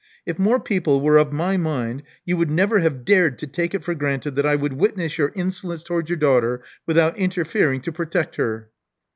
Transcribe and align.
If 0.25 0.39
more 0.39 0.59
people 0.59 0.99
were 0.99 1.17
of 1.17 1.31
my 1.31 1.57
mind, 1.57 2.01
you 2.25 2.35
would 2.35 2.49
never 2.49 2.79
have 2.79 3.05
dared 3.05 3.37
to 3.37 3.45
take 3.45 3.75
it 3.75 3.83
for 3.83 3.93
granted 3.93 4.31
that 4.35 4.47
I 4.47 4.55
would 4.55 4.73
witness 4.73 5.19
your 5.19 5.31
insolence 5.35 5.83
to 5.83 5.93
wards 5.93 6.09
your 6.09 6.17
daughter 6.17 6.63
without 6.87 7.15
interfering 7.19 7.81
to 7.81 7.91
protect 7.91 8.37
her. 8.37 8.71